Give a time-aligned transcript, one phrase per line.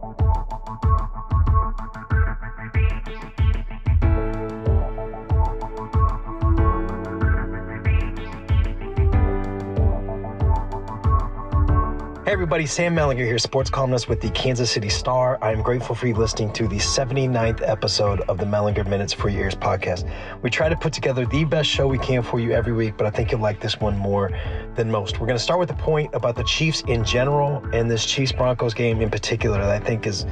[0.00, 0.27] Bye.
[12.28, 15.38] Hey everybody, Sam Mellinger here, sports columnist with the Kansas City Star.
[15.40, 19.30] I am grateful for you listening to the 79th episode of the Mellinger Minutes for
[19.30, 20.06] Your Ears podcast.
[20.42, 23.06] We try to put together the best show we can for you every week, but
[23.06, 24.30] I think you'll like this one more
[24.74, 25.18] than most.
[25.18, 28.32] We're going to start with the point about the Chiefs in general and this Chiefs
[28.32, 30.26] Broncos game in particular that I think is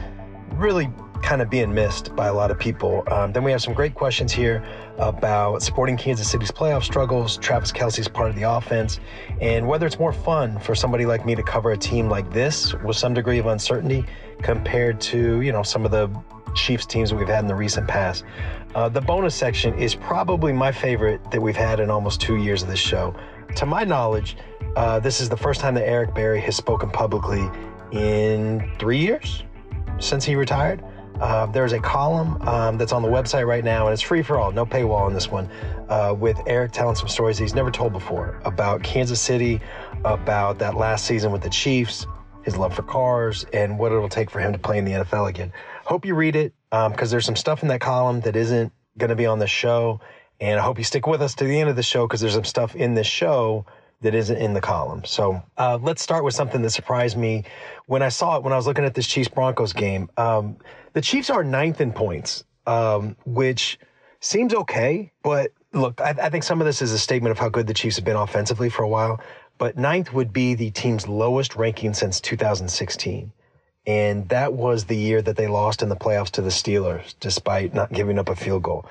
[0.56, 0.90] really
[1.22, 3.04] kind of being missed by a lot of people.
[3.10, 4.64] Um, then we have some great questions here
[4.98, 9.00] about supporting Kansas City's playoff struggles, Travis Kelce's part of the offense,
[9.40, 12.74] and whether it's more fun for somebody like me to cover a team like this
[12.84, 14.04] with some degree of uncertainty
[14.42, 16.08] compared to, you know, some of the
[16.54, 18.24] Chiefs teams that we've had in the recent past.
[18.74, 22.62] Uh, the bonus section is probably my favorite that we've had in almost two years
[22.62, 23.14] of this show.
[23.56, 24.36] To my knowledge,
[24.76, 27.48] uh, this is the first time that Eric Berry has spoken publicly
[27.92, 29.44] in three years
[29.98, 30.82] since he retired.
[31.20, 34.38] Uh, there's a column um, that's on the website right now, and it's free for
[34.38, 35.48] all, no paywall on this one,
[35.88, 39.60] uh, with Eric telling some stories he's never told before about Kansas City,
[40.04, 42.06] about that last season with the Chiefs,
[42.42, 45.28] his love for cars, and what it'll take for him to play in the NFL
[45.28, 45.52] again.
[45.84, 49.10] Hope you read it because um, there's some stuff in that column that isn't going
[49.10, 50.00] to be on the show,
[50.40, 52.34] and I hope you stick with us to the end of the show because there's
[52.34, 53.64] some stuff in this show
[54.02, 55.04] that isn't in the column.
[55.04, 57.44] So uh, let's start with something that surprised me
[57.86, 60.10] when I saw it when I was looking at this Chiefs Broncos game.
[60.16, 60.56] Um,
[60.92, 63.78] the Chiefs are ninth in points, um, which
[64.20, 65.12] seems okay.
[65.22, 67.74] But look, I, I think some of this is a statement of how good the
[67.74, 69.20] Chiefs have been offensively for a while.
[69.58, 73.32] But ninth would be the team's lowest ranking since 2016.
[73.86, 77.72] And that was the year that they lost in the playoffs to the Steelers, despite
[77.72, 78.84] not giving up a field goal.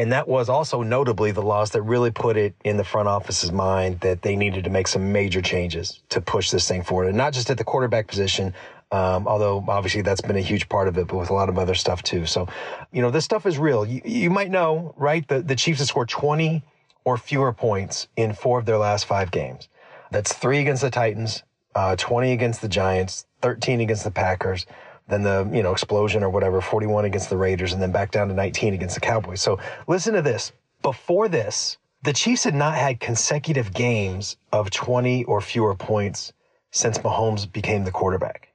[0.00, 3.52] And that was also notably the loss that really put it in the front office's
[3.52, 7.08] mind that they needed to make some major changes to push this thing forward.
[7.08, 8.54] And not just at the quarterback position,
[8.92, 11.58] um, although obviously that's been a huge part of it, but with a lot of
[11.58, 12.24] other stuff too.
[12.24, 12.48] So,
[12.92, 13.84] you know, this stuff is real.
[13.84, 15.28] You, you might know, right?
[15.28, 16.62] The, the Chiefs have scored 20
[17.04, 19.68] or fewer points in four of their last five games.
[20.10, 21.42] That's three against the Titans,
[21.74, 24.64] uh, 20 against the Giants, 13 against the Packers,
[25.10, 28.28] then the you know explosion or whatever 41 against the raiders and then back down
[28.28, 29.40] to 19 against the cowboys.
[29.40, 30.52] So listen to this.
[30.82, 36.32] Before this the chiefs had not had consecutive games of 20 or fewer points
[36.70, 38.48] since mahomes became the quarterback.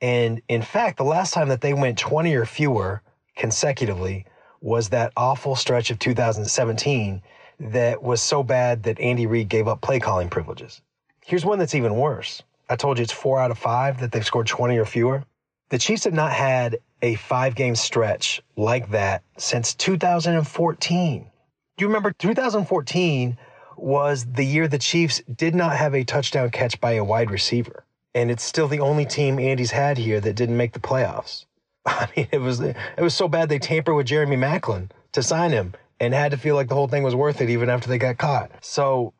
[0.00, 3.02] And in fact the last time that they went 20 or fewer
[3.36, 4.24] consecutively
[4.62, 7.22] was that awful stretch of 2017
[7.58, 10.80] that was so bad that andy reid gave up play calling privileges.
[11.24, 12.42] Here's one that's even worse.
[12.68, 15.24] I told you it's four out of five that they've scored 20 or fewer
[15.68, 21.30] the Chiefs have not had a five game stretch like that since 2014.
[21.76, 23.36] Do you remember 2014
[23.76, 27.84] was the year the Chiefs did not have a touchdown catch by a wide receiver?
[28.14, 31.44] And it's still the only team Andy's had here that didn't make the playoffs.
[31.86, 35.50] I mean, it was it was so bad they tampered with Jeremy Maclin to sign
[35.50, 37.98] him and had to feel like the whole thing was worth it even after they
[37.98, 38.50] got caught.
[38.60, 39.12] So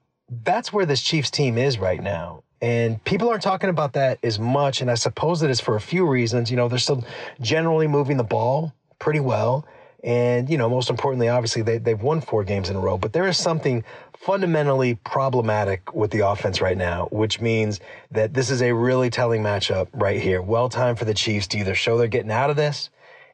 [0.45, 2.43] that's where this Chiefs team is right now.
[2.63, 4.81] And people aren't talking about that as much.
[4.81, 6.51] And I suppose it is for a few reasons.
[6.51, 7.05] You know, they're still
[7.41, 9.67] generally moving the ball pretty well.
[10.03, 12.97] And, you know, most importantly, obviously, they, they've won four games in a row.
[12.97, 13.83] But there is something
[14.17, 17.81] fundamentally problematic with the offense right now, which means
[18.13, 20.41] that this is a really telling matchup right here.
[20.41, 22.89] Well timed for the Chiefs to either show they're getting out of this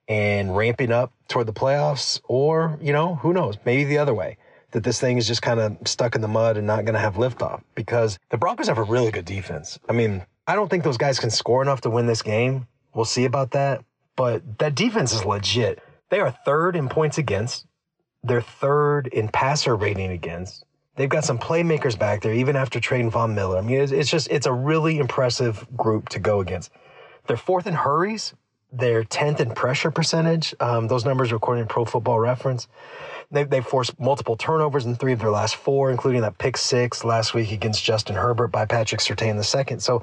[0.09, 4.37] and ramping up toward the playoffs, or, you know, who knows, maybe the other way
[4.73, 7.01] that this thing is just kind of stuck in the mud and not going to
[7.01, 9.79] have liftoff because the Broncos have a really good defense.
[9.89, 12.67] I mean, I don't think those guys can score enough to win this game.
[12.95, 13.85] We'll see about that.
[14.17, 15.83] But that defense is legit.
[16.11, 17.67] They are third in points against.
[18.23, 20.65] They're third in passer rating against.
[20.97, 23.57] They've got some playmakers back there, even after trading Von Miller.
[23.57, 26.71] I mean, it's, it's just, it's a really impressive group to go against.
[27.27, 28.35] They're fourth in hurries.
[28.73, 30.55] They're 10th in pressure percentage.
[30.59, 32.69] Um, those numbers are according to Pro Football Reference.
[33.31, 37.05] They, they forced multiple turnovers in three of their last four, including that pick six
[37.05, 39.79] last week against Justin Herbert by Patrick Surtain II.
[39.79, 40.03] So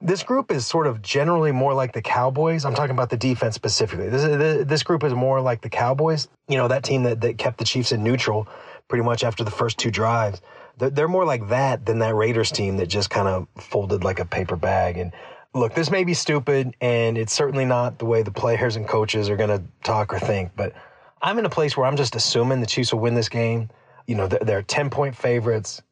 [0.00, 2.64] this group is sort of generally more like the Cowboys.
[2.64, 4.08] I'm talking about the defense specifically.
[4.08, 6.28] This, this group is more like the Cowboys.
[6.48, 8.46] You know, that team that, that kept the Chiefs in neutral
[8.88, 10.40] pretty much after the first two drives.
[10.78, 14.26] They're more like that than that Raiders team that just kind of folded like a
[14.26, 14.98] paper bag.
[14.98, 15.12] And
[15.56, 19.28] look, this may be stupid, and it's certainly not the way the players and coaches
[19.30, 20.72] are going to talk or think, but–
[21.22, 23.70] I'm in a place where I'm just assuming the Chiefs will win this game.
[24.06, 25.82] You know, they're, they're 10 point favorites,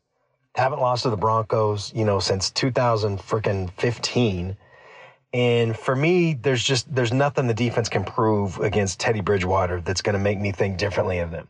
[0.54, 4.56] haven't lost to the Broncos, you know, since 2000 freaking 15.
[5.32, 10.02] And for me, there's just there's nothing the defense can prove against Teddy Bridgewater that's
[10.02, 11.48] going to make me think differently of them.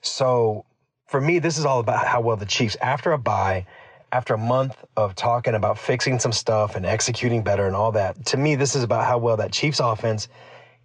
[0.00, 0.64] So
[1.06, 3.66] for me, this is all about how well the Chiefs, after a bye,
[4.12, 8.26] after a month of talking about fixing some stuff and executing better and all that,
[8.26, 10.28] to me, this is about how well that Chiefs offense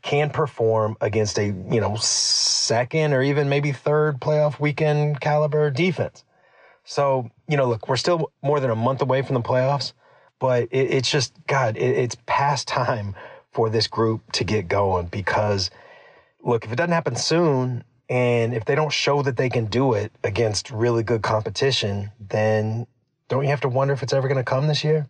[0.02, 6.24] can perform against a, you know, second or even maybe third playoff weekend caliber defense.
[6.86, 9.92] So, you know, look, we're still more than a month away from the playoffs,
[10.40, 13.14] but it, it's just, God, it, it's past time
[13.52, 15.70] for this group to get going because,
[16.42, 19.92] look, if it doesn't happen soon, and if they don't show that they can do
[19.92, 22.88] it against really good competition, then
[23.28, 25.08] don't you have to wonder if it's ever going to come this year?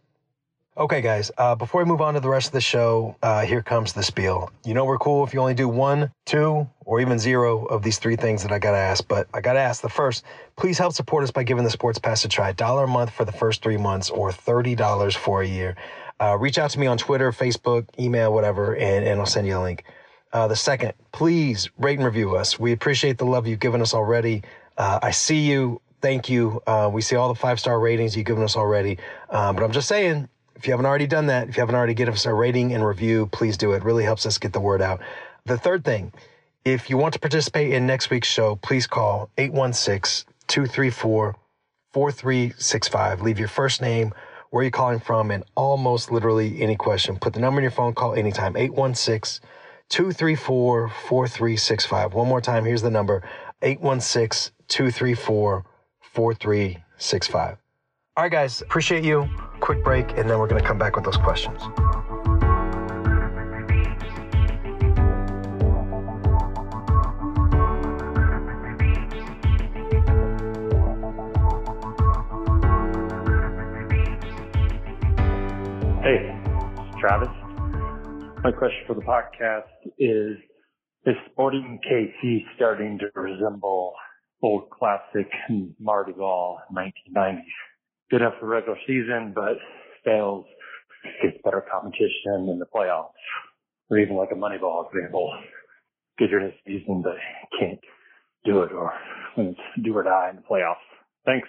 [0.77, 3.63] Okay, guys, uh, before we move on to the rest of the show, uh, here
[3.63, 4.51] comes the spiel.
[4.63, 7.97] You know, we're cool if you only do one, two, or even zero of these
[7.97, 10.23] three things that I got to ask, but I got to ask the first,
[10.55, 12.51] please help support us by giving the Sports Pass a try.
[12.51, 15.75] Dollar a month for the first three months or $30 for a year.
[16.19, 19.57] Uh, reach out to me on Twitter, Facebook, email, whatever, and, and I'll send you
[19.57, 19.83] a link.
[20.31, 22.59] Uh, the second, please rate and review us.
[22.59, 24.43] We appreciate the love you've given us already.
[24.77, 25.81] Uh, I see you.
[26.01, 26.61] Thank you.
[26.67, 28.99] Uh, we see all the five star ratings you've given us already.
[29.29, 31.93] Um, but I'm just saying, if you haven't already done that, if you haven't already
[31.93, 33.77] given us a rating and review, please do it.
[33.77, 33.83] it.
[33.83, 35.01] Really helps us get the word out.
[35.45, 36.13] The third thing,
[36.65, 41.35] if you want to participate in next week's show, please call 816 234
[41.93, 43.21] 4365.
[43.21, 44.13] Leave your first name,
[44.49, 47.17] where you're calling from, and almost literally any question.
[47.17, 49.47] Put the number in your phone, call anytime 816
[49.89, 52.13] 234 4365.
[52.13, 53.23] One more time, here's the number
[53.61, 55.65] 816 234
[56.17, 57.57] 4365.
[58.15, 59.29] All right, guys, appreciate you.
[59.59, 61.61] Quick break, and then we're going to come back with those questions.
[76.01, 76.33] Hey,
[76.99, 77.29] Travis.
[78.43, 79.67] My question for the podcast
[79.99, 80.35] is,
[81.05, 83.93] is Sporting KC starting to resemble
[84.41, 85.27] old classic
[85.79, 87.41] Mardi Gras 1990s?
[88.09, 89.57] good enough for regular season, but
[90.03, 90.45] fails
[91.21, 93.11] gets better competition in the playoffs,
[93.89, 95.31] or even like a Moneyball example.
[96.17, 97.13] Good in the season, but
[97.59, 97.79] can't
[98.43, 98.91] do it, or
[99.35, 100.75] when it's do or die in the playoffs.
[101.25, 101.47] Thanks.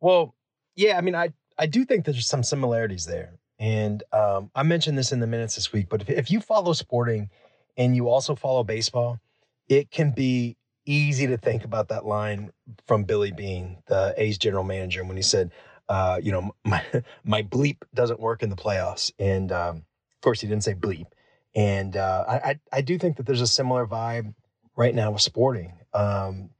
[0.00, 0.34] Well,
[0.74, 4.98] yeah, I mean, I I do think there's some similarities there, and um, I mentioned
[4.98, 5.88] this in the minutes this week.
[5.88, 7.30] But if, if you follow sporting
[7.76, 9.20] and you also follow baseball,
[9.68, 10.56] it can be
[10.88, 12.50] easy to think about that line
[12.86, 15.52] from Billy Beane, the A's general manager, when he said,
[15.88, 16.82] uh, you know, my,
[17.24, 19.12] my bleep doesn't work in the playoffs.
[19.18, 21.06] And um, of course, he didn't say bleep.
[21.54, 24.34] And uh, I, I do think that there's a similar vibe
[24.76, 25.74] right now with sporting.
[25.92, 26.50] Um,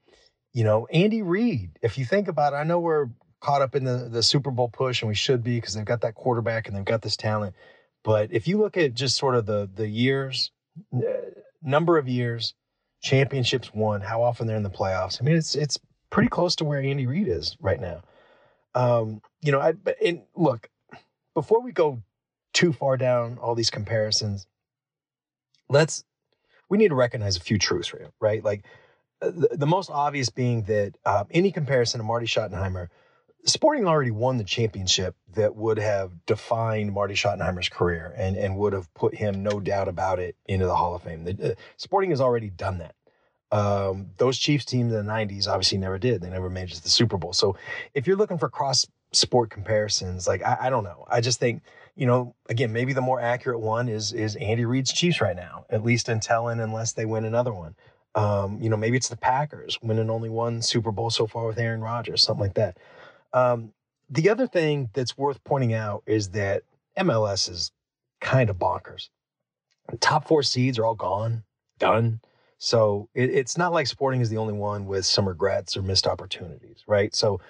[0.52, 3.08] you know, Andy Reid, if you think about it, I know we're
[3.40, 6.00] caught up in the, the Super Bowl push and we should be because they've got
[6.00, 7.54] that quarterback and they've got this talent.
[8.02, 10.50] But if you look at just sort of the the years,
[11.62, 12.54] number of years,
[13.00, 15.20] championships won, how often they're in the playoffs.
[15.20, 15.78] I mean, it's it's
[16.10, 18.02] pretty close to where Andy Reid is right now.
[18.74, 19.74] Um, you know, I
[20.04, 20.68] and look,
[21.34, 22.02] before we go
[22.52, 24.46] too far down all these comparisons,
[25.68, 26.04] let's
[26.68, 28.44] we need to recognize a few truths right?
[28.44, 28.64] Like
[29.22, 32.88] uh, the, the most obvious being that uh, any comparison to Marty Schottenheimer,
[33.44, 38.72] Sporting already won the championship that would have defined Marty Schottenheimer's career and, and would
[38.72, 41.24] have put him, no doubt about it, into the Hall of Fame.
[41.24, 42.94] The, uh, Sporting has already done that.
[43.50, 46.20] Um, those Chiefs teams in the 90s obviously never did.
[46.20, 47.32] They never made it to the Super Bowl.
[47.32, 47.56] So
[47.94, 51.06] if you're looking for cross sport comparisons, like I, I, don't know.
[51.08, 51.62] I just think,
[51.96, 55.64] you know, again, maybe the more accurate one is is Andy Reid's Chiefs right now,
[55.70, 57.74] at least until and unless they win another one.
[58.14, 61.58] Um, you know, maybe it's the Packers winning only one Super Bowl so far with
[61.58, 62.76] Aaron Rodgers, something like that.
[63.32, 63.72] Um,
[64.10, 66.62] the other thing that's worth pointing out is that
[66.98, 67.72] MLS is
[68.20, 69.08] kind of bonkers.
[69.90, 71.44] The top four seeds are all gone,
[71.78, 72.20] done.
[72.58, 76.06] So it, it's not like Sporting is the only one with some regrets or missed
[76.06, 77.14] opportunities, right?
[77.14, 77.40] So,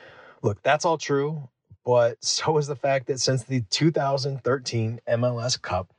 [0.42, 1.48] look, that's all true,
[1.84, 5.92] but so is the fact that since the 2013 MLS Cup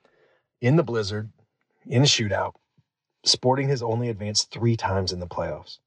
[0.62, 1.30] in the Blizzard,
[1.86, 2.54] in a shootout,
[3.26, 5.80] Sporting has only advanced three times in the playoffs,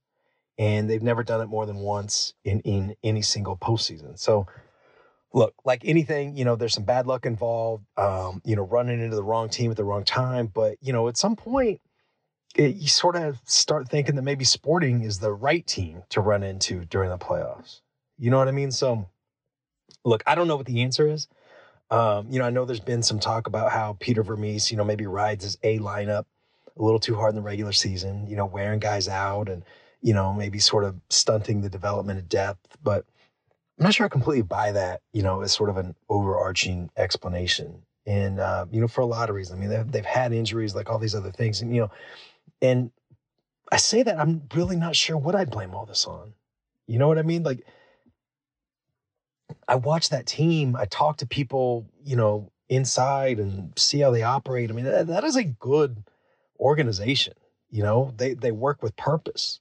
[0.63, 4.17] and they've never done it more than once in in any single postseason.
[4.17, 4.47] So,
[5.33, 9.17] look, like anything, you know, there's some bad luck involved, um, you know, running into
[9.17, 11.81] the wrong team at the wrong time, but you know, at some point
[12.55, 16.45] it, you sort of start thinking that maybe Sporting is the right team to run
[16.45, 17.81] into during the playoffs.
[18.17, 18.71] You know what I mean?
[18.71, 19.09] So,
[20.05, 21.27] look, I don't know what the answer is.
[21.91, 24.85] Um, you know, I know there's been some talk about how Peter Vermes, you know,
[24.85, 26.27] maybe rides his A lineup
[26.79, 29.65] a little too hard in the regular season, you know, wearing guys out and,
[30.03, 32.77] you know, maybe sort of stunting the development of depth.
[32.83, 33.07] But
[33.79, 37.83] I'm not sure I completely buy that, you know, as sort of an overarching explanation.
[38.05, 39.59] And, uh, you know, for a lot of reasons.
[39.59, 41.63] I mean, they've, they've had injuries like all these other things.
[41.63, 41.91] And, you know,
[42.61, 42.91] and
[43.71, 46.35] I say that I'm really not sure what I'd blame all this on.
[46.89, 47.45] You know what I mean?
[47.45, 47.65] Like,
[49.69, 50.77] I watch that team.
[50.77, 54.71] I talk to people, you know, inside and see how they operate.
[54.71, 56.03] I mean, that, that is a good
[56.59, 57.35] organization.
[57.71, 59.61] You know, they they work with purpose.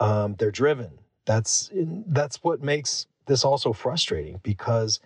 [0.00, 0.98] Um, they're driven.
[1.26, 4.98] That's that's what makes this also frustrating because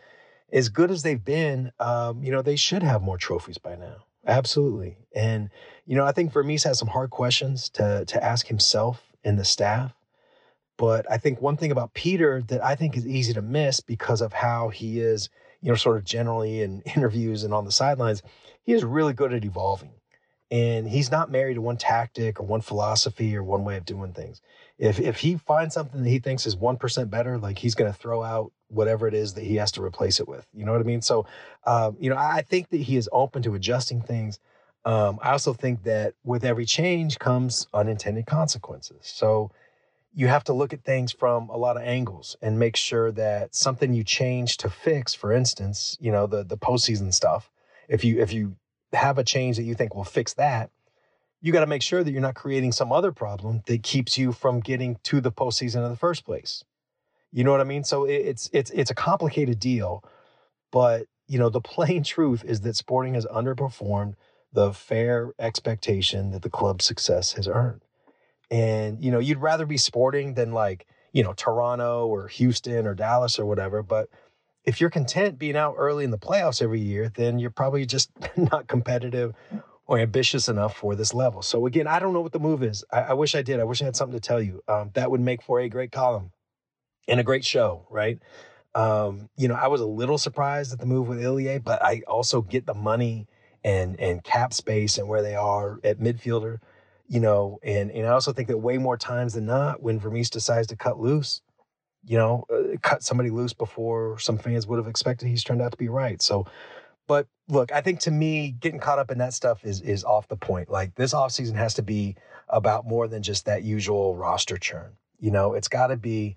[0.53, 4.05] as good as they've been, um, you know, they should have more trophies by now.
[4.27, 4.97] Absolutely.
[5.15, 5.51] And,
[5.85, 9.45] you know, I think Vermes has some hard questions to to ask himself and the
[9.45, 9.93] staff.
[10.77, 14.21] But I think one thing about Peter that I think is easy to miss because
[14.21, 15.29] of how he is,
[15.61, 18.23] you know, sort of generally in interviews and on the sidelines,
[18.63, 19.93] he is really good at evolving.
[20.51, 24.13] And he's not married to one tactic or one philosophy or one way of doing
[24.13, 24.41] things.
[24.79, 27.93] If if he finds something that he thinks is one percent better, like he's going
[27.93, 30.47] to throw out whatever it is that he has to replace it with.
[30.53, 31.03] You know what I mean?
[31.03, 31.27] So,
[31.67, 34.39] um, you know, I think that he is open to adjusting things.
[34.85, 39.01] Um, I also think that with every change comes unintended consequences.
[39.03, 39.51] So
[40.15, 43.55] you have to look at things from a lot of angles and make sure that
[43.55, 47.51] something you change to fix, for instance, you know, the the postseason stuff.
[47.89, 48.57] If you if you
[48.95, 50.71] have a change that you think will fix that,
[51.41, 54.33] you got to make sure that you're not creating some other problem that keeps you
[54.33, 56.65] from getting to the postseason in the first place.
[57.33, 57.85] You know what I mean?
[57.85, 60.03] So it's it's it's a complicated deal,
[60.71, 64.15] but you know the plain truth is that Sporting has underperformed
[64.53, 67.83] the fair expectation that the club's success has earned.
[68.51, 72.95] And you know you'd rather be Sporting than like you know Toronto or Houston or
[72.95, 74.09] Dallas or whatever, but
[74.65, 78.11] if you're content being out early in the playoffs every year, then you're probably just
[78.37, 79.35] not competitive
[79.87, 81.43] or ambitious enough for this level.
[81.43, 82.85] So again, I don't know what the move is.
[82.91, 83.61] I, I wish I did.
[83.61, 84.63] I wish I had something to tell you.
[84.67, 86.33] Um, that would make for a great column
[87.07, 88.19] and a great show, right?
[88.75, 92.03] Um, you know, I was a little surprised at the move with Ilie, but I
[92.07, 93.27] also get the money
[93.63, 96.59] and and cap space and where they are at midfielder,
[97.07, 100.29] you know, and and I also think that way more times than not, when Vermes
[100.29, 101.41] decides to cut loose,
[102.07, 105.73] you know, uh, cut somebody loose before some fans would have expected, he's turned out
[105.73, 106.21] to be right.
[106.21, 106.47] So,
[107.07, 110.29] but look, I think to me, getting caught up in that stuff is is off
[110.29, 110.71] the point.
[110.71, 112.17] Like this offseason has to be
[112.49, 114.93] about more than just that usual roster churn.
[115.19, 116.37] You know, it's got to be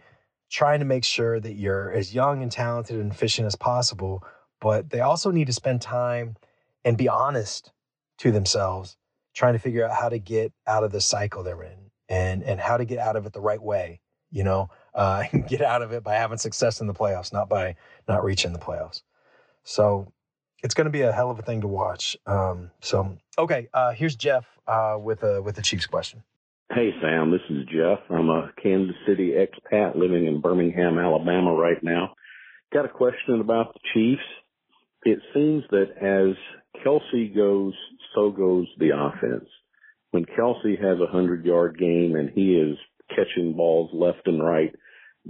[0.49, 4.23] trying to make sure that you're as young and talented and efficient as possible,
[4.61, 6.37] but they also need to spend time
[6.85, 7.71] and be honest
[8.19, 8.95] to themselves,
[9.35, 12.59] trying to figure out how to get out of the cycle they're in and and
[12.59, 13.99] how to get out of it the right way.
[14.31, 17.75] You know, uh, get out of it by having success in the playoffs, not by
[18.07, 19.03] not reaching the playoffs.
[19.63, 20.11] So
[20.63, 22.17] it's going to be a hell of a thing to watch.
[22.25, 26.23] Um, so okay, uh, here's Jeff uh, with a with a Chiefs question.
[26.73, 27.99] Hey, Sam, this is Jeff.
[28.09, 32.13] I'm a Kansas City expat living in Birmingham, Alabama right now.
[32.73, 34.21] Got a question about the Chiefs.
[35.03, 36.35] It seems that as
[36.83, 37.73] Kelce goes,
[38.13, 39.47] so goes the offense.
[40.11, 42.77] When Kelce has a hundred yard game and he is
[43.09, 44.75] catching balls left and right,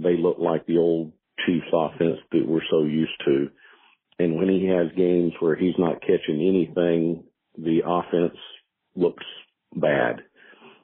[0.02, 1.12] they look like the old
[1.46, 3.48] Chiefs offense that we're so used to.
[4.18, 7.24] And when he has games where he's not catching anything,
[7.56, 8.36] the offense
[8.96, 9.24] looks
[9.74, 10.22] bad.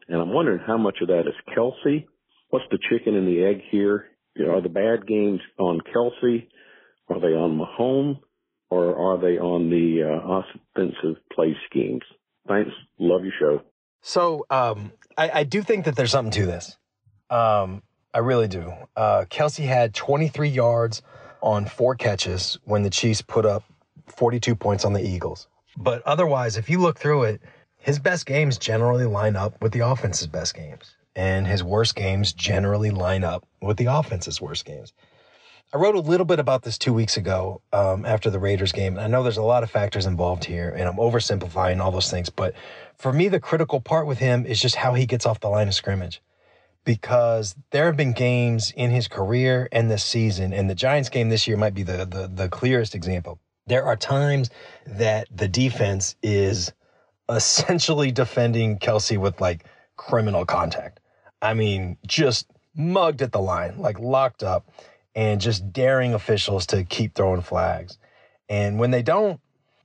[0.09, 2.07] And I'm wondering how much of that is Kelce.
[2.51, 4.07] What's the chicken and the egg here?
[4.39, 6.47] Are the bad games on Kelce?
[7.09, 8.21] Are they on Mahomes?
[8.71, 12.03] Or are they on the uh, offensive play schemes?
[12.49, 12.71] Thanks.
[12.99, 13.63] Love your show.
[14.01, 16.77] So um, I, I, do think that there's something to this.
[17.31, 17.83] Um,
[18.15, 18.73] I really do.
[18.97, 21.03] Uh, Kelce had 23 yards
[21.43, 23.65] on four catches when the Chiefs put up
[24.07, 25.49] 42 points on the Eagles.
[25.77, 27.41] But otherwise, if you look through it,
[27.77, 32.33] his best games generally line up with the offense's best games, and his worst games
[32.33, 34.93] generally line up with the offense's worst games.
[35.73, 38.97] I wrote a little bit about this two weeks ago um, after the Raiders game.
[38.97, 42.13] And I know there's a lot of factors involved here, and I'm oversimplifying all those
[42.13, 42.31] things.
[42.31, 42.55] But
[42.97, 45.67] for me, the critical part with him is just how he gets off the line
[45.67, 46.23] of scrimmage.
[46.85, 51.31] Because there have been games in his career and this season, and the Giants game
[51.31, 53.39] this year might be the, the, the clearest example.
[53.67, 54.51] There are times
[54.87, 56.73] that the defense is
[57.31, 59.65] essentially defending Kelce with like
[59.97, 61.01] criminal contact.
[61.41, 64.71] I mean, just mugged at the line, like locked up,
[65.15, 67.99] and just daring officials to keep throwing flags.
[68.49, 69.41] And when they don't,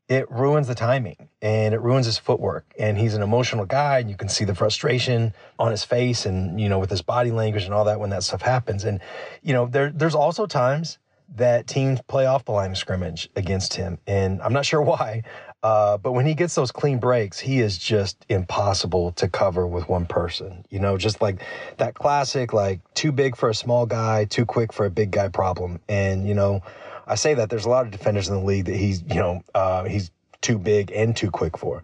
[0.10, 2.66] it ruins the timing and it ruins his footwork.
[2.78, 6.60] And he's an emotional guy, and you can see the frustration on his face and,
[6.60, 8.84] you know, with his body language and all that when that stuff happens.
[8.84, 9.00] And,
[9.44, 10.98] you know, there, there's also times
[11.36, 14.00] that teams play off the line of scrimmage against him.
[14.08, 15.22] And I'm not sure why,
[15.62, 19.88] uh, but when he gets those clean breaks, he is just impossible to cover with
[19.88, 20.66] one person.
[20.72, 21.44] You know, just like
[21.78, 25.28] that classic, like too big for a small guy, too quick for a big guy
[25.28, 25.80] problem.
[25.88, 26.64] And, you know,
[27.10, 29.42] I say that there's a lot of defenders in the league that he's, you know,
[29.56, 30.12] uh, he's
[30.42, 31.84] too big and too quick for.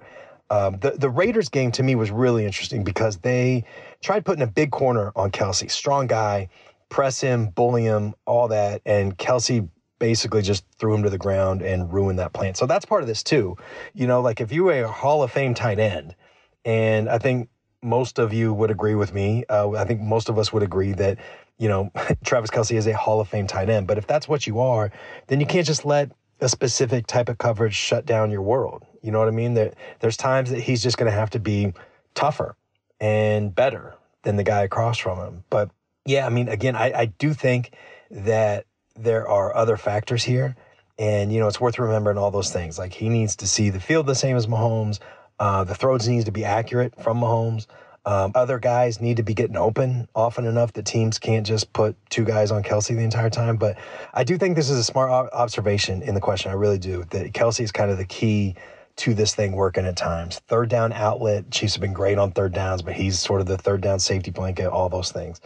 [0.52, 3.66] Um, the, the Raiders game to me was really interesting because they
[4.02, 6.48] tried putting a big corner on Kelce, strong guy,
[6.90, 8.82] press him, bully him, all that.
[8.86, 9.68] And Kelce
[9.98, 12.54] basically just threw him to the ground and ruined that plan.
[12.54, 13.58] So that's part of this too.
[13.94, 16.16] You know, like if you were a Hall of Fame tight end,
[16.64, 17.50] and I think
[17.82, 19.44] most of you would agree with me.
[19.50, 21.18] Uh, I think most of us would agree that,
[21.58, 21.92] you know,
[22.24, 23.88] Travis Kelce is a Hall of Fame tight end.
[23.88, 24.92] But if that's what you are,
[25.28, 28.84] then you can't just let a specific type of coverage shut down your world.
[29.02, 29.54] You know what I mean?
[29.54, 31.74] That there's times that he's just going to have to be
[32.14, 32.56] tougher
[33.00, 35.44] and better than the guy across from him.
[35.50, 35.70] But
[36.06, 37.74] yeah, I mean, again, I, I do think
[38.12, 40.56] that there are other factors here.
[40.98, 42.80] And, you know, it's worth remembering all those things.
[42.80, 45.00] Like he needs to see the field the same as Mahomes.
[45.40, 47.68] Uh, the throws needs to be accurate from Mahomes.
[48.06, 51.96] Um, other guys need to be getting open often enough that teams can't just put
[52.10, 53.58] two guys on Kelce the entire time.
[53.58, 53.78] But
[54.14, 56.52] I do think this is a smart observation in the question.
[56.52, 57.04] I really do.
[57.10, 58.56] That Kelce is kind of the key
[58.98, 60.40] to this thing working at times.
[60.48, 61.50] Third down outlet.
[61.52, 64.32] Chiefs have been great on third downs, but he's sort of the third down safety
[64.32, 65.42] blanket, all those things.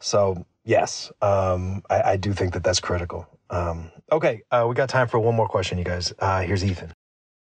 [0.00, 3.26] So, yes, um, I, I, do think that that's critical.
[3.50, 6.12] Um, okay, uh, we got time for one more question, you guys.
[6.20, 6.92] Uh, here's Ethan.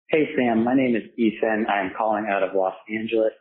[0.09, 0.65] Hey, Sam.
[0.65, 1.67] My name is Ethan.
[1.69, 3.33] I'm calling out of Los Angeles.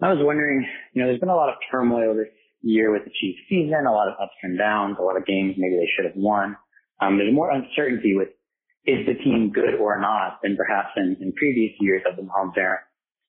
[0.00, 2.30] I was wondering, you know, there's been a lot of turmoil this
[2.62, 5.54] year with the Chiefs season, a lot of ups and downs, a lot of games
[5.58, 6.56] maybe they should have won.
[7.00, 8.28] Um, there's more uncertainty with
[8.86, 12.56] is the team good or not than perhaps in, in previous years of the Mahomes
[12.56, 12.78] era.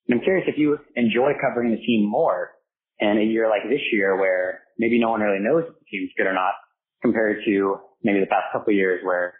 [0.08, 2.52] And I'm curious if you enjoy covering the team more
[2.98, 6.10] in a year like this year where maybe no one really knows if the team's
[6.16, 6.54] good or not
[7.02, 9.34] compared to maybe the past couple of years where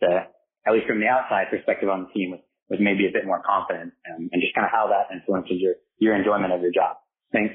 [0.00, 0.28] the,
[0.66, 3.42] at least from the outside perspective on the team was was maybe a bit more
[3.44, 6.96] confident and, and just kind of how that influences your, your enjoyment of your job.
[7.32, 7.54] Thanks.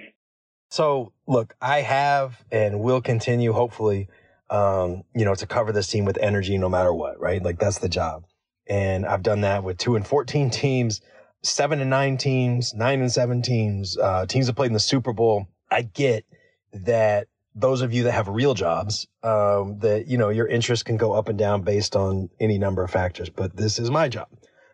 [0.69, 4.07] So look, I have and will continue, hopefully,
[4.49, 7.41] um, you know, to cover this team with energy no matter what, right?
[7.41, 8.25] Like that's the job.
[8.67, 11.01] And I've done that with two and 14 teams,
[11.41, 15.11] seven and nine teams, nine and seven teams, uh, teams that played in the Super
[15.11, 15.47] Bowl.
[15.71, 16.25] I get
[16.73, 20.97] that those of you that have real jobs, um, that, you know, your interest can
[20.97, 24.27] go up and down based on any number of factors, but this is my job.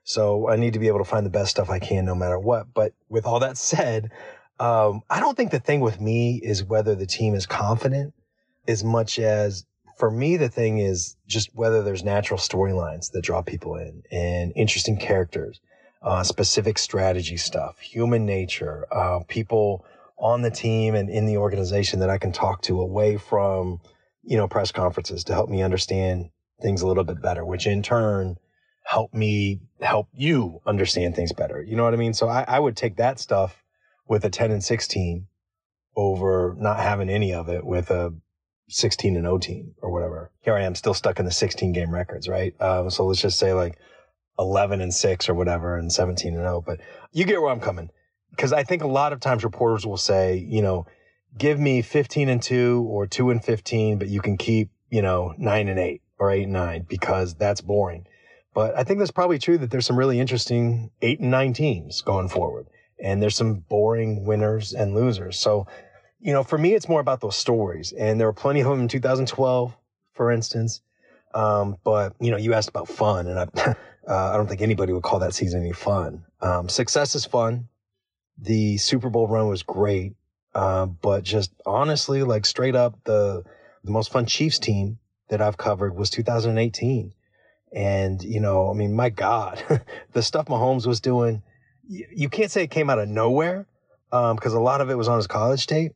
[0.05, 2.39] So I need to be able to find the best stuff I can no matter
[2.39, 2.73] what.
[2.73, 4.11] But with all that said,
[4.59, 8.13] um, I don't think the thing with me is whether the team is confident
[8.67, 9.65] as much as
[9.97, 14.51] for me, the thing is just whether there's natural storylines that draw people in and
[14.55, 15.61] interesting characters,
[16.01, 19.85] uh, specific strategy stuff, human nature, uh, people
[20.17, 23.79] on the team and in the organization that I can talk to away from,
[24.23, 26.29] you know, press conferences to help me understand
[26.61, 28.37] things a little bit better, which in turn
[28.85, 31.61] help me help you understand things better.
[31.61, 32.13] You know what I mean?
[32.13, 33.63] So I, I would take that stuff
[34.07, 35.27] with a 10 and 16
[35.97, 38.13] over not having any of it with a
[38.69, 40.31] 16 and 0 team or whatever.
[40.41, 42.53] Here I am still stuck in the 16 game records, right?
[42.61, 43.77] Um, so let's just say like
[44.37, 46.63] 11 and 6 or whatever and 17 and 0.
[46.65, 46.79] But
[47.11, 47.89] you get where I'm coming.
[48.29, 50.85] Because I think a lot of times reporters will say, you know,
[51.37, 55.33] give me 15 and 2 or 2 and 15, but you can keep, you know,
[55.37, 58.05] 9 and 8 or 8 and 9 because that's boring.
[58.55, 62.01] But I think that's probably true that there's some really interesting eight and nine teams
[62.01, 62.67] going forward.
[62.97, 65.37] And there's some boring winners and losers.
[65.37, 65.67] So,
[66.21, 67.91] you know, for me, it's more about those stories.
[67.91, 69.75] And there were plenty of them in 2012,
[70.13, 70.81] for instance.
[71.33, 73.43] Um, but, you know, you asked about fun, and I,
[74.07, 76.23] uh, I don't think anybody would call that season any fun.
[76.41, 77.67] Um, success is fun.
[78.37, 80.13] The Super Bowl run was great.
[80.53, 83.43] Uh, but just honestly, like straight up, the,
[83.83, 87.11] the most fun Chiefs team that I've covered was 2018.
[87.75, 89.61] And, you know, I mean, my God,
[90.13, 91.43] the stuff Mahomes was doing,
[91.85, 93.67] you, you can't say it came out of nowhere
[94.09, 95.91] because um, a lot of it was on his college tape,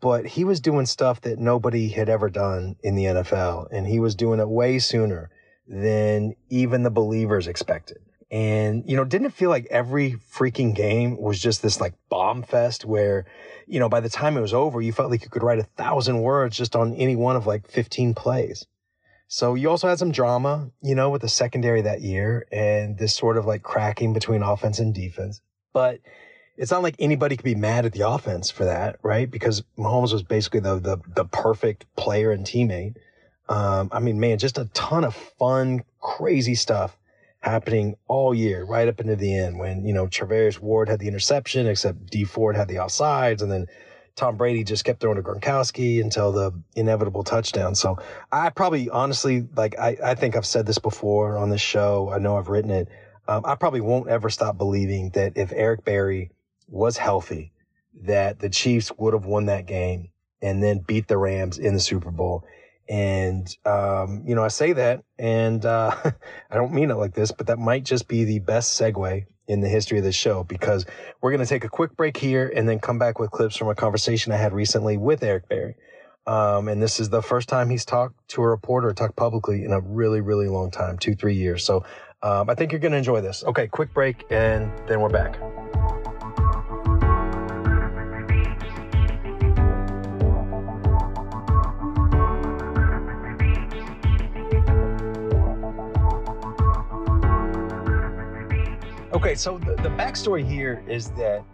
[0.00, 3.66] but he was doing stuff that nobody had ever done in the NFL.
[3.72, 5.30] And he was doing it way sooner
[5.66, 7.98] than even the believers expected.
[8.30, 12.44] And, you know, didn't it feel like every freaking game was just this like bomb
[12.44, 13.24] fest where,
[13.66, 15.64] you know, by the time it was over, you felt like you could write a
[15.76, 18.66] thousand words just on any one of like 15 plays.
[19.28, 23.14] So you also had some drama, you know, with the secondary that year and this
[23.14, 25.40] sort of like cracking between offense and defense.
[25.72, 26.00] But
[26.56, 29.30] it's not like anybody could be mad at the offense for that, right?
[29.30, 32.96] Because Mahomes was basically the the, the perfect player and teammate.
[33.48, 36.96] Um, I mean, man, just a ton of fun, crazy stuff
[37.40, 41.06] happening all year, right up into the end when, you know, Charvarius Ward had the
[41.06, 43.66] interception, except Dee Ford had the offsides, and then
[44.16, 47.74] Tom Brady just kept throwing to Gronkowski until the inevitable touchdown.
[47.74, 47.98] So
[48.32, 52.10] I probably honestly, like, I, I think I've said this before on this show.
[52.10, 52.88] I know I've written it.
[53.28, 56.30] Um, I probably won't ever stop believing that if Eric Berry
[56.66, 57.52] was healthy,
[58.02, 60.08] that the Chiefs would have won that game
[60.40, 62.44] and then beat the Rams in the Super Bowl.
[62.88, 65.94] And, um, you know, I say that and, uh,
[66.50, 69.60] I don't mean it like this, but that might just be the best segue in
[69.60, 70.86] the history of the show because
[71.20, 73.68] we're going to take a quick break here and then come back with clips from
[73.68, 75.74] a conversation I had recently with Eric Berry.
[76.26, 79.72] Um, and this is the first time he's talked to a reporter, talked publicly in
[79.72, 81.64] a really, really long time, two, three years.
[81.64, 81.84] So
[82.22, 83.44] um, I think you're going to enjoy this.
[83.44, 85.38] Okay, quick break, and then we're back.
[99.36, 101.44] Okay, so the, the backstory here is that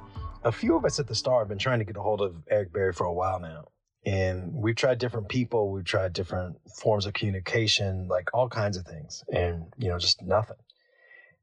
[0.45, 2.37] a few of us at the Star have been trying to get a hold of
[2.49, 3.65] Eric Berry for a while now.
[4.07, 8.87] And we've tried different people, we've tried different forms of communication, like all kinds of
[8.87, 10.59] things, and you know, just nothing.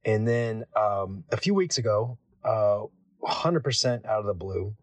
[0.06, 2.84] And then um, a few weeks ago, uh,
[3.22, 4.74] 100% out of the blue,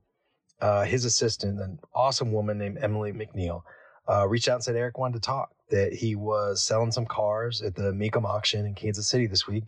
[0.60, 3.62] uh, his assistant, an awesome woman named Emily McNeil,
[4.06, 5.52] uh, reached out and said Eric wanted to talk.
[5.70, 9.64] That he was selling some cars at the Mecum auction in Kansas City this week,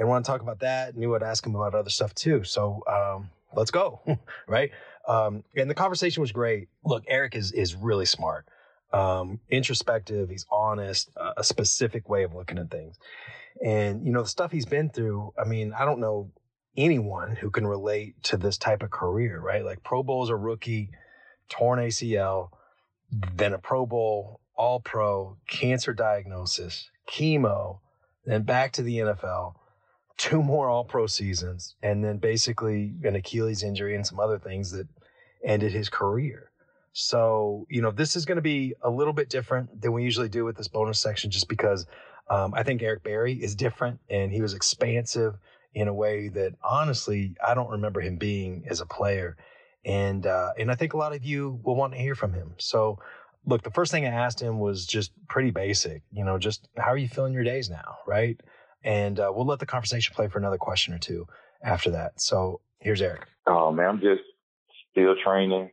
[0.00, 0.94] and want to talk about that.
[0.94, 2.42] And I'd ask him about other stuff too.
[2.42, 4.00] So um, let's go,
[4.48, 4.70] right?
[5.06, 6.68] Um, and the conversation was great.
[6.84, 8.46] Look, Eric is is really smart,
[8.92, 10.30] um, introspective.
[10.30, 12.98] He's honest, uh, a specific way of looking at things,
[13.64, 15.32] and you know the stuff he's been through.
[15.38, 16.30] I mean, I don't know
[16.76, 19.64] anyone who can relate to this type of career, right?
[19.64, 20.90] Like Pro Bowl as a rookie,
[21.48, 22.50] torn ACL,
[23.34, 27.80] then a Pro Bowl, All Pro, cancer diagnosis, chemo,
[28.24, 29.54] then back to the NFL
[30.20, 34.70] two more all pro seasons and then basically an Achilles injury and some other things
[34.70, 34.86] that
[35.42, 36.50] ended his career.
[36.92, 40.28] So, you know, this is going to be a little bit different than we usually
[40.28, 41.86] do with this bonus section just because
[42.28, 45.38] um, I think Eric Berry is different and he was expansive
[45.72, 49.38] in a way that honestly, I don't remember him being as a player.
[49.86, 52.52] And, uh, and I think a lot of you will want to hear from him.
[52.58, 52.98] So,
[53.46, 56.90] look, the first thing I asked him was just pretty basic, you know, just how
[56.90, 57.96] are you feeling your days now?
[58.06, 58.38] Right
[58.82, 61.26] and uh, we'll let the conversation play for another question or two
[61.62, 62.20] after that.
[62.20, 63.26] So here's Eric.
[63.46, 64.22] Oh man, I'm just
[64.90, 65.70] still training.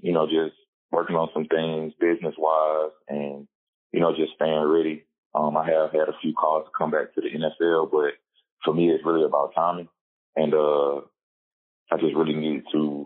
[0.00, 0.56] You know, just
[0.90, 3.46] working on some things business wise, and
[3.92, 5.04] you know, just staying ready.
[5.34, 8.14] Um, I have had a few calls to come back to the NFL, but
[8.64, 9.88] for me, it's really about timing,
[10.36, 10.96] and uh,
[11.92, 13.04] I just really needed to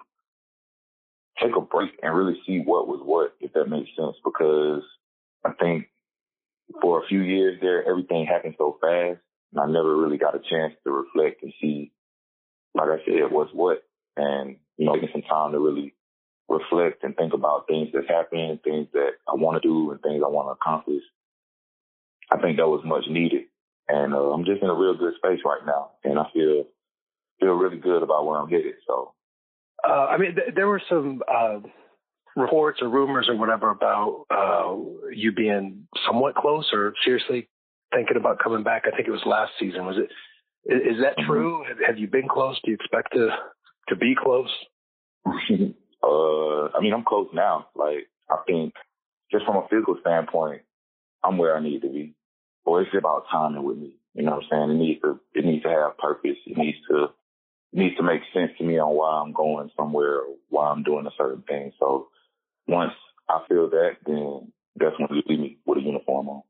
[1.42, 4.82] take a break and really see what was what, if that makes sense, because
[5.44, 5.86] I think
[6.80, 9.18] for a few years there, everything happened so fast
[9.54, 11.92] and I never really got a chance to reflect and see,
[12.74, 13.84] like I said, what's what.
[14.16, 15.94] And, you know, taking some time to really
[16.48, 20.22] reflect and think about things that's happening, things that I want to do and things
[20.24, 21.02] I want to accomplish.
[22.30, 23.44] I think that was much needed.
[23.88, 25.92] And uh, I'm just in a real good space right now.
[26.02, 26.64] And I feel,
[27.40, 28.74] feel really good about where I'm headed.
[28.86, 29.14] So.
[29.86, 31.58] Uh, I mean, th- there were some, uh,
[32.36, 34.74] reports or rumors or whatever about, uh,
[35.12, 37.48] you being somewhat close or seriously
[37.94, 38.84] thinking about coming back.
[38.86, 39.86] I think it was last season.
[39.86, 40.10] Was it?
[40.66, 41.30] Is, that mm-hmm.
[41.30, 41.64] true?
[41.86, 42.58] Have you been close?
[42.64, 43.28] Do you expect to
[43.88, 44.50] to be close?
[45.26, 45.28] uh,
[46.76, 47.68] I mean, I'm close now.
[47.74, 48.74] Like I think,
[49.30, 50.62] just from a physical standpoint,
[51.22, 52.14] I'm where I need to be.
[52.64, 53.96] Or it's about timing with me.
[54.14, 54.70] You know what I'm saying?
[54.70, 56.38] It needs to it needs to have purpose.
[56.46, 60.20] It needs to it needs to make sense to me on why I'm going somewhere
[60.20, 61.72] or why I'm doing a certain thing.
[61.78, 62.08] So
[62.66, 62.92] once
[63.28, 66.42] I feel that, then that's when you leave me with a uniform on.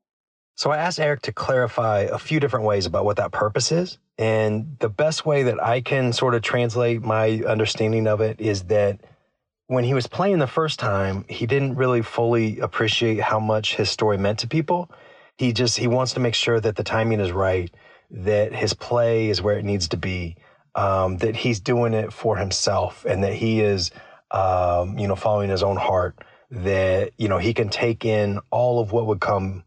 [0.55, 3.97] So I asked Eric to clarify a few different ways about what that purpose is.
[4.17, 8.63] And the best way that I can sort of translate my understanding of it is
[8.63, 9.01] that
[9.67, 13.91] when he was playing the first time, he didn't really fully appreciate how much his
[13.91, 14.89] story meant to people.
[15.37, 17.69] He just, he wants to make sure that the timing is right,
[18.09, 20.37] that his play is where it needs to be,
[20.75, 23.91] um, that he's doing it for himself and that he is,
[24.31, 26.17] um, you know, following his own heart,
[26.49, 29.64] that, you know, he can take in all of what would come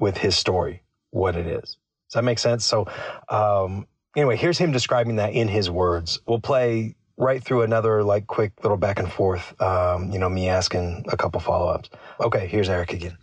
[0.00, 1.76] with his story, what it is.
[2.08, 2.64] Does that make sense?
[2.64, 2.88] So,
[3.28, 3.86] um,
[4.16, 6.18] anyway, here's him describing that in his words.
[6.26, 9.54] We'll play right through another like quick little back and forth.
[9.60, 11.90] Um, you know, me asking a couple follow ups.
[12.18, 13.16] Okay, here's Eric again.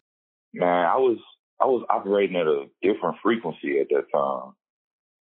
[0.53, 1.17] Man, I was
[1.59, 4.53] I was operating at a different frequency at that time.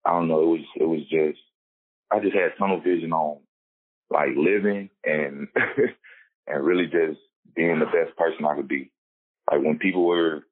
[0.04, 0.42] I don't know.
[0.42, 1.38] It was it was just
[2.10, 3.40] I just had tunnel vision on
[4.10, 5.48] like living and
[6.46, 7.20] and really just
[7.54, 8.90] being the best person I could be.
[9.50, 10.42] Like when people were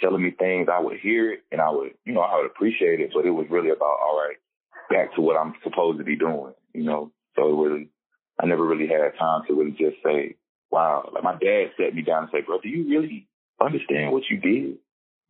[0.00, 3.00] telling me things, I would hear it and I would, you know, I would appreciate
[3.00, 4.36] it, but it was really about, all right,
[4.90, 7.12] back to what I'm supposed to be doing, you know?
[7.36, 7.86] So it was,
[8.40, 10.36] I never really had time to really just say,
[10.70, 13.28] wow, like my dad sat me down and said, bro, do you really
[13.60, 14.78] understand what you did?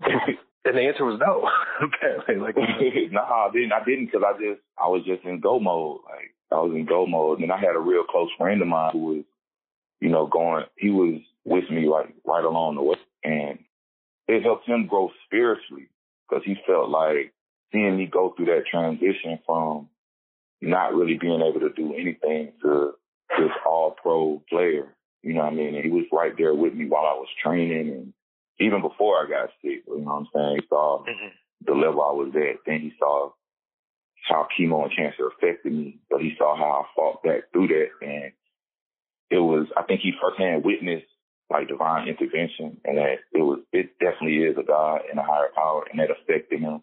[0.64, 1.48] and the answer was no.
[1.86, 2.56] Apparently, like,
[3.12, 3.72] nah, I didn't.
[3.72, 6.00] I didn't because I just, I was just in go mode.
[6.04, 7.40] Like, I was in go mode.
[7.40, 9.24] And I had a real close friend of mine who was,
[10.00, 12.96] you know, going, he was with me like right along the way.
[13.24, 13.58] And
[14.28, 15.88] it helped him grow spiritually
[16.28, 17.32] because he felt like
[17.72, 19.88] seeing me go through that transition from
[20.60, 22.92] not really being able to do anything to
[23.38, 25.74] this all pro player, You know what I mean?
[25.74, 28.12] And he was right there with me while I was training and
[28.58, 29.82] even before I got sick.
[29.86, 30.58] You know what I'm saying?
[30.60, 31.28] He saw mm-hmm.
[31.66, 32.60] the level I was at.
[32.64, 33.30] Then he saw
[34.28, 37.88] how chemo and cancer affected me, but he saw how I fought back through that.
[38.00, 38.32] And
[39.30, 41.06] it was, I think he firsthand witnessed
[41.50, 45.50] like divine intervention and that it was, it definitely is a God and a higher
[45.54, 46.82] power and that affected him.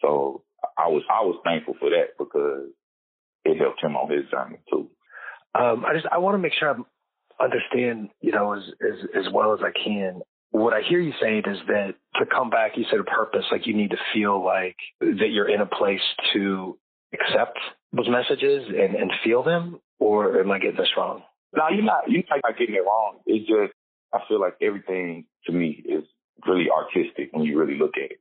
[0.00, 0.42] So
[0.76, 2.68] I was, I was thankful for that because
[3.44, 4.90] it helped him on his journey too.
[5.54, 9.32] Um, I just, I want to make sure I understand, you know, as, as, as
[9.32, 10.20] well as I can.
[10.50, 13.66] What I hear you saying is that to come back, you said a purpose, like
[13.66, 16.00] you need to feel like that you're in a place
[16.32, 16.78] to
[17.12, 17.58] accept
[17.92, 21.22] those messages and, and feel them, or am I getting this wrong?
[21.54, 22.10] No, you're not.
[22.10, 23.18] You're not getting it wrong.
[23.26, 23.72] It's just
[24.12, 26.04] I feel like everything to me is
[26.46, 28.20] really artistic when you really look at it.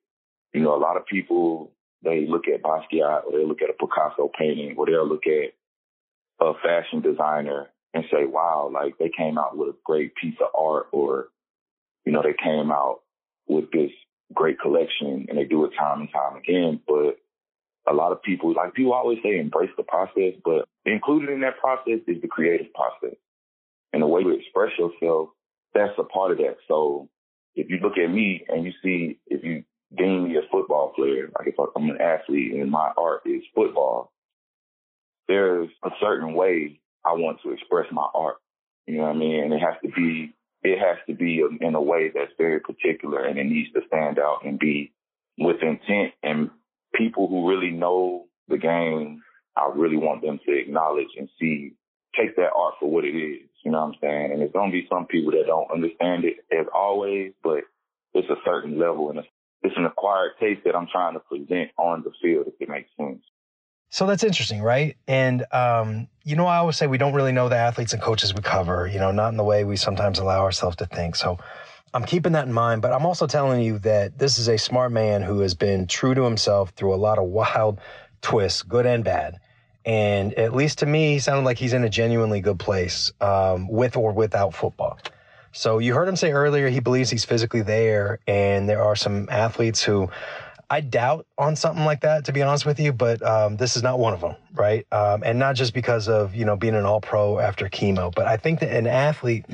[0.54, 1.72] You know, a lot of people
[2.04, 5.54] they look at Basquiat or they look at a Picasso painting or they'll look at
[6.40, 10.48] a fashion designer and say, wow, like they came out with a great piece of
[10.58, 11.30] art or,
[12.06, 13.00] you know, they came out
[13.48, 13.92] with this
[14.34, 16.80] great collection and they do it time and time again.
[16.88, 17.18] But
[17.90, 21.60] a lot of people, like people always say, embrace the process, but included in that
[21.60, 23.18] process is the creative process.
[23.94, 25.30] And the way you express yourself,
[25.74, 26.58] that's a part of that.
[26.68, 27.10] So
[27.56, 29.64] if you look at me and you see, if you
[29.96, 34.12] deem me a football player, like if I'm an athlete and my art is football,
[35.28, 38.38] there's a certain way I want to express my art.
[38.86, 39.44] You know what I mean?
[39.44, 43.26] And it has to be, it has to be in a way that's very particular
[43.26, 44.94] and it needs to stand out and be
[45.38, 46.50] with intent and
[46.96, 49.22] people who really know the game,
[49.56, 51.74] I really want them to acknowledge and see,
[52.18, 53.50] take that art for what it is.
[53.68, 54.32] You know what I'm saying?
[54.32, 57.66] And going to be some people that don't understand it as always, but
[58.14, 59.20] it's a certain level and
[59.62, 62.90] it's an acquired taste that I'm trying to present on the field, if it makes
[62.96, 63.20] sense.
[63.90, 64.96] So that's interesting, right?
[65.06, 68.34] And, um, you know, I always say we don't really know the athletes and coaches
[68.34, 71.18] we cover, you know, not in the way we sometimes allow ourselves to think.
[71.18, 71.38] So
[71.94, 74.94] I'm keeping that in mind, but I'm also telling you that this is a smart
[74.94, 77.82] man who has been true to himself through a lot of wild
[78.22, 79.42] twists, good and bad.
[79.88, 83.70] And at least to me, he sounded like he's in a genuinely good place um,
[83.70, 85.00] with or without football.
[85.54, 89.30] So you heard him say earlier he believes he's physically there, and there are some
[89.32, 90.10] athletes who
[90.70, 93.84] I doubt on something like that, to be honest with you, but um, this is
[93.84, 94.86] not one of them, right?
[94.92, 98.26] Um, and not just because of, you know, being an all pro after chemo, but
[98.28, 99.46] I think that an athlete,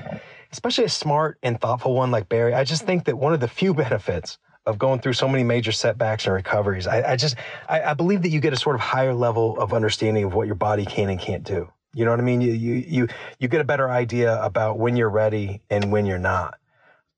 [0.52, 3.48] especially a smart and thoughtful one like Berry, I just think that one of the
[3.48, 7.36] few benefits of going through so many major setbacks and recoveries, I, I just,
[7.68, 10.48] I, I, believe that you get a sort of higher level of understanding of what
[10.48, 11.70] your body can and can't do.
[11.94, 12.42] You know what I mean?
[12.42, 13.08] You, you, you,
[13.40, 16.58] you get a better idea about when you're ready and when you're not.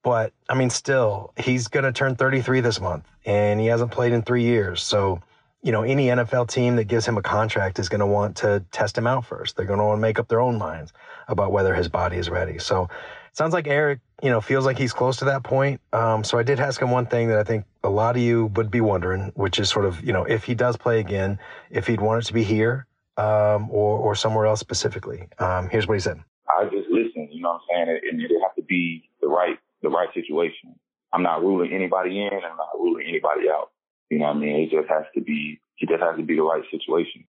[0.04, 4.12] But I mean, still, he's going to turn 33 this month and he hasn't played
[4.12, 4.84] in three years.
[4.84, 5.22] So,
[5.64, 8.64] you know, any NFL team that gives him a contract is going to want to
[8.72, 9.56] test him out first.
[9.56, 10.94] They're going to want to make up their own minds
[11.28, 12.60] about whether his body is ready.
[12.60, 12.88] So,
[13.32, 15.82] sounds like Eric, you know, feels like he's close to that point.
[15.94, 18.48] Um, so I did ask him one thing that I think a lot of you
[18.56, 21.88] would be wondering, which is sort of, you know, if he does play again, if
[21.88, 25.28] he'd want it to be here um, or or somewhere else specifically.
[25.40, 26.20] Um, here's what he said.
[26.58, 27.30] I just listen.
[27.32, 28.00] You know what I'm saying?
[28.12, 30.76] And it have to be the right the right situation.
[31.14, 32.34] I'm not ruling anybody in.
[32.34, 33.72] I'm not ruling anybody out.
[34.10, 34.56] You know what I mean?
[34.64, 35.60] It just has to be.
[35.80, 37.26] It just has to be the right situation.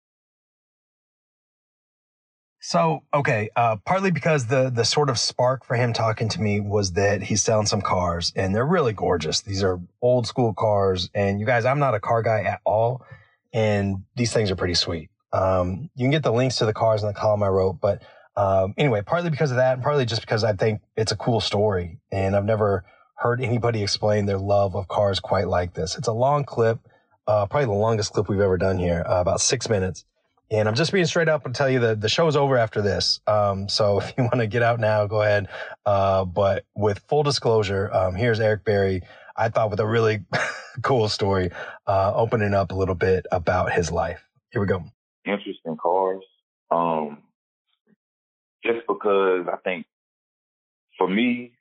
[2.62, 6.60] So okay, uh, partly because the the sort of spark for him talking to me
[6.60, 9.40] was that he's selling some cars and they're really gorgeous.
[9.40, 13.02] These are old school cars, and you guys, I'm not a car guy at all,
[13.54, 15.08] and these things are pretty sweet.
[15.32, 18.02] Um, you can get the links to the cars in the column I wrote, but
[18.36, 21.40] um, anyway, partly because of that, and partly just because I think it's a cool
[21.40, 22.84] story, and I've never
[23.16, 25.96] heard anybody explain their love of cars quite like this.
[25.96, 26.78] It's a long clip,
[27.26, 30.04] uh, probably the longest clip we've ever done here, uh, about six minutes.
[30.52, 32.82] And I'm just being straight up and tell you that the show is over after
[32.82, 33.20] this.
[33.26, 35.48] Um, so if you want to get out now, go ahead.
[35.86, 39.02] Uh, but with full disclosure, um, here's Eric Berry.
[39.36, 40.24] I thought with a really
[40.82, 41.50] cool story,
[41.86, 44.22] uh, opening up a little bit about his life.
[44.50, 44.84] Here we go.
[45.24, 46.22] Interesting cars.
[46.70, 47.18] Um,
[48.64, 49.86] just because I think
[50.98, 51.52] for me,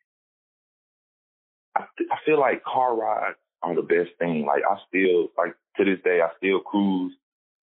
[1.76, 4.46] I, I feel like car rides are the best thing.
[4.46, 7.14] Like I still, like to this day, I still cruise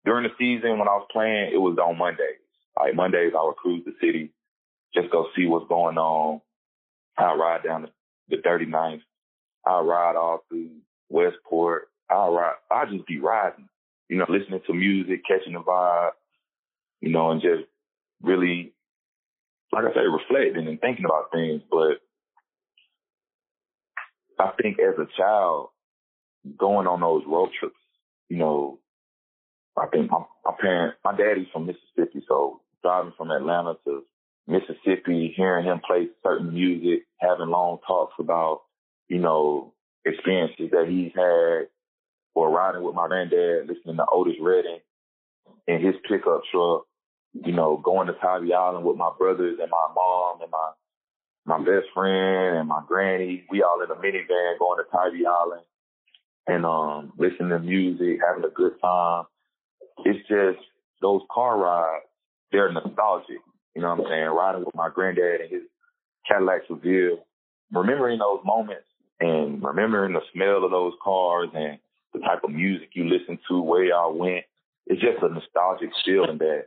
[0.05, 2.41] during the season when I was playing, it was on Mondays.
[2.77, 4.31] Like Mondays, I would cruise the city,
[4.95, 6.41] just go see what's going on.
[7.17, 9.01] I ride down the, the 39th.
[9.65, 10.71] I ride all through
[11.09, 11.89] Westport.
[12.09, 12.55] I ride.
[12.71, 13.69] I just be riding,
[14.09, 16.11] you know, listening to music, catching the vibe,
[17.01, 17.63] you know, and just
[18.21, 18.73] really,
[19.71, 21.61] like I say, reflecting and thinking about things.
[21.69, 22.01] But
[24.39, 25.69] I think as a child,
[26.57, 27.75] going on those road trips,
[28.29, 28.79] you know,
[29.77, 34.03] I think my, my parent, my daddy's from Mississippi, so driving from Atlanta to
[34.47, 38.61] Mississippi, hearing him play certain music, having long talks about,
[39.07, 39.73] you know,
[40.05, 41.69] experiences that he's had,
[42.35, 44.79] or riding with my granddad, listening to Otis Redding
[45.67, 46.85] in his pickup truck,
[47.33, 50.71] you know, going to Tybee Island with my brothers and my mom and my
[51.45, 53.43] my best friend and my granny.
[53.49, 55.63] We all in a minivan going to Tybee Island
[56.47, 59.25] and um listening to music, having a good time.
[60.05, 60.65] It's just
[61.01, 62.05] those car rides,
[62.51, 63.37] they're nostalgic.
[63.75, 64.25] You know what I'm saying?
[64.25, 65.61] Riding with my granddad and his
[66.27, 67.25] Cadillac Seville,
[67.71, 68.85] remembering those moments
[69.19, 71.79] and remembering the smell of those cars and
[72.13, 74.45] the type of music you listen to, where y'all went.
[74.85, 76.65] It's just a nostalgic feeling that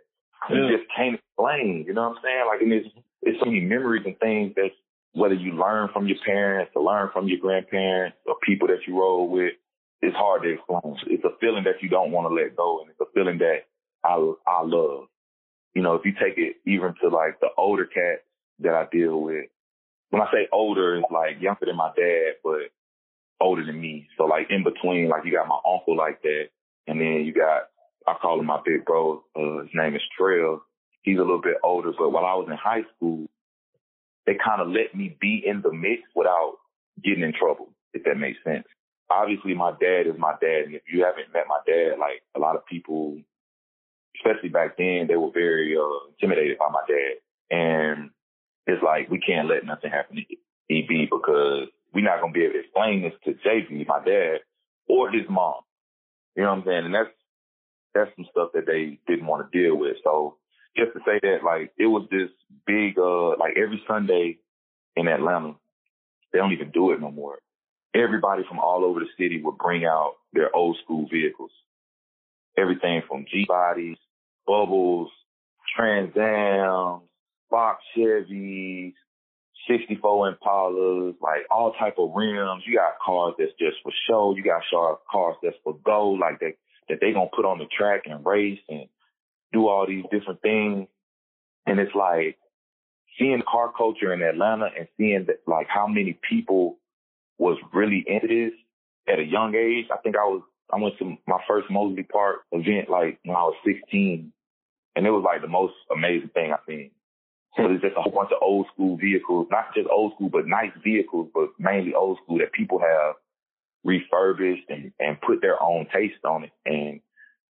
[0.51, 0.77] you yeah.
[0.77, 1.85] just can't explain.
[1.87, 2.45] You know what I'm saying?
[2.47, 2.89] Like, and it's,
[3.23, 4.71] it's so many memories and things that
[5.13, 8.99] whether you learn from your parents or learn from your grandparents or people that you
[8.99, 9.53] rode with,
[10.03, 10.97] it's hard to explain.
[11.07, 13.67] It's a feeling that you don't want to let go, and it's a feeling that
[14.05, 14.15] I
[14.47, 15.07] I love.
[15.75, 18.23] You know, if you take it even to like the older cats
[18.61, 19.47] that I deal with,
[20.11, 22.71] when I say older, it's like younger than my dad, but
[23.41, 24.09] older than me.
[24.17, 26.49] So like in between, like you got my uncle like that,
[26.87, 27.69] and then you got
[28.07, 29.25] I call him my big bro.
[29.35, 30.61] Uh, his name is Trail.
[31.03, 33.27] He's a little bit older, but while I was in high school,
[34.27, 36.55] they kind of let me be in the mix without
[37.03, 38.67] getting in trouble, if that makes sense.
[39.09, 42.41] Obviously, my dad is my dad, and if you haven't met my dad, like a
[42.41, 43.19] lot of people,
[44.17, 48.11] especially back then, they were very uh, intimidated by my dad, and
[48.67, 52.55] it's like we can't let nothing happen to EB because we're not gonna be able
[52.55, 54.41] to explain this to JB, my dad,
[54.89, 55.63] or his mom.
[56.35, 56.85] You know what I'm saying?
[56.87, 57.11] And that's
[57.95, 59.97] that's some stuff that they didn't want to deal with.
[60.05, 60.37] So
[60.77, 62.29] just to say that, like, it was this
[62.67, 64.39] big, uh, like every Sunday
[64.95, 65.55] in Atlanta,
[66.33, 67.39] they don't even do it no more.
[67.95, 71.51] Everybody from all over the city would bring out their old school vehicles.
[72.59, 73.97] Everything from G bodies,
[74.47, 75.11] bubbles,
[75.75, 77.03] Trans Ams,
[77.51, 78.95] box Chevys,
[79.69, 82.63] 64 Impalas, like all type of rims.
[82.67, 84.35] You got cars that's just for show.
[84.37, 84.63] You got
[85.11, 86.55] cars that's for go, like that
[86.89, 88.87] that they gonna put on the track and race and
[89.53, 90.87] do all these different things.
[91.67, 92.39] And it's like
[93.19, 96.79] seeing car culture in Atlanta and seeing that like how many people
[97.47, 98.53] was really into this
[99.09, 99.87] at a young age.
[99.93, 103.45] I think I was I went to my first Mozley Park event like when I
[103.45, 104.33] was 16,
[104.97, 106.91] and it was like the most amazing thing I've seen.
[107.57, 110.47] So it's just a whole bunch of old school vehicles, not just old school, but
[110.47, 113.15] nice vehicles, but mainly old school that people have
[113.85, 116.53] refurbished and, and put their own taste on it.
[116.67, 117.01] And,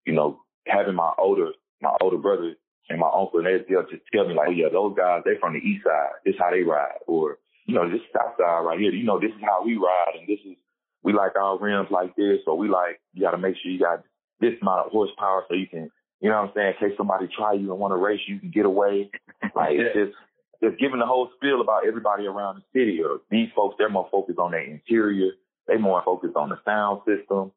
[0.06, 2.56] you know, having my older, my older brother
[2.90, 5.40] and my uncle, and they, they'll just tell me like, oh, yeah, those guys, they
[5.40, 6.20] from the east side.
[6.26, 7.00] This is how they ride.
[7.08, 10.16] Or, you know, this south side right here, you know, this is how we ride.
[10.18, 10.58] And this is,
[11.04, 12.40] we like our rims like this.
[12.48, 14.04] Or we like, you got to make sure you got
[14.40, 16.74] this amount of horsepower so you can, you know what I'm saying?
[16.82, 19.12] In case somebody try you and want to race, you can get away.
[19.56, 19.84] Like, yeah.
[19.84, 20.18] it's just,
[20.64, 24.10] just giving the whole spiel about everybody around the city or these folks, they're more
[24.12, 25.32] focused on their interior
[25.68, 27.52] they more focused on the sound system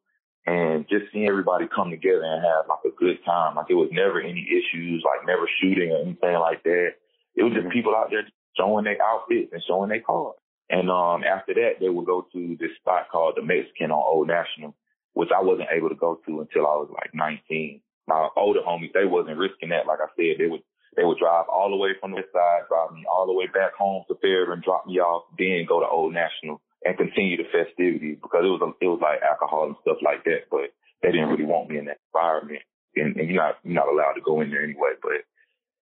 [0.45, 3.55] and just seeing everybody come together and have like a good time.
[3.55, 6.99] Like it was never any issues, like never shooting or anything like that.
[7.35, 7.73] It was just mm-hmm.
[7.73, 10.35] people out there showing their outfits and showing their cars.
[10.69, 14.27] And um after that they would go to this spot called the Mexican on Old
[14.27, 14.75] National,
[15.13, 17.81] which I wasn't able to go to until I was like 19.
[18.07, 19.87] My older homies, they wasn't risking that.
[19.87, 20.63] Like I said, they would
[20.95, 23.73] they would drive all the way from the side, drive me all the way back
[23.77, 27.47] home to Fair and drop me off, then go to Old National and continue the
[27.47, 31.11] festivities because it was a, it was like alcohol and stuff like that, but they
[31.11, 32.61] didn't really want me in that environment,
[32.95, 34.97] and, and you're not you're not allowed to go in there anyway.
[35.01, 35.23] But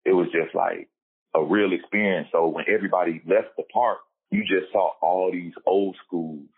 [0.05, 0.89] it was just like
[1.35, 2.29] a real experience.
[2.33, 3.99] So when everybody left the park,
[4.31, 6.49] you just saw all these old schools,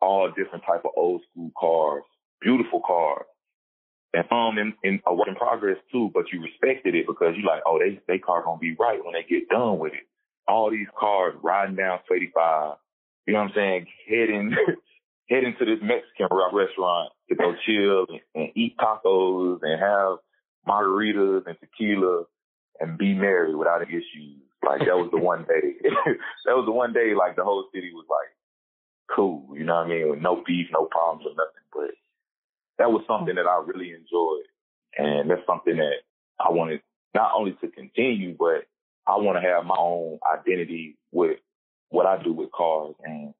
[0.00, 2.04] all different type of old school cars,
[2.40, 3.26] beautiful cars.
[4.12, 7.44] And um in, in a work in progress too, but you respected it because you
[7.44, 10.06] like, oh, they they car gonna be right when they get done with it.
[10.46, 12.76] All these cars riding down 35,
[13.26, 14.54] you know what I'm saying, heading
[15.28, 20.18] heading to this Mexican restaurant to go chill and, and eat tacos and have
[20.68, 22.24] margaritas and tequila
[22.80, 24.40] and be merry without any issues.
[24.64, 25.76] Like that was the one day.
[26.46, 28.34] that was the one day like the whole city was like
[29.14, 30.10] cool, you know what I mean?
[30.10, 31.66] With no beef, no problems or nothing.
[31.72, 31.94] But
[32.78, 34.48] that was something that I really enjoyed.
[34.96, 36.02] And that's something that
[36.40, 36.80] I wanted
[37.14, 38.66] not only to continue, but
[39.06, 41.38] I want to have my own identity with
[41.90, 43.34] what I do with cars and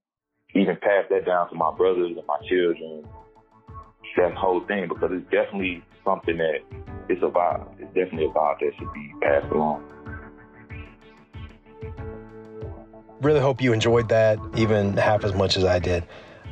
[0.55, 3.05] even pass that down to my brothers and my children.
[4.17, 6.59] That whole thing because it's definitely something that
[7.09, 7.84] it's a vibe.
[7.95, 9.85] Definitely a vibe that should be passed along.
[13.21, 16.05] Really hope you enjoyed that even half as much as I did.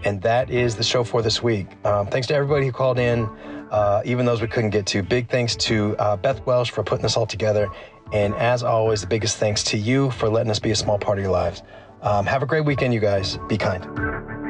[0.05, 1.67] And that is the show for this week.
[1.85, 3.29] Um, thanks to everybody who called in.
[3.73, 5.03] uh, even those we couldn't get to.
[5.03, 7.69] Big thanks to uh, Beth Welsh for putting this all together.
[8.13, 11.19] And as always, the biggest thanks to you for letting us be a small part
[11.19, 11.63] of your lives.
[12.03, 13.39] Um, have a great weekend, you guys.
[13.49, 14.42] Be kind.